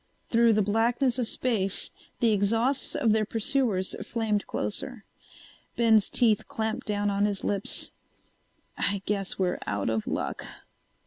[0.31, 1.91] Through the blackness of space
[2.21, 5.05] the exhausts of their pursuers flamed closer.
[5.75, 7.91] Ben's teeth clamped down on his lips.
[8.75, 10.43] "I guess we're out of luck."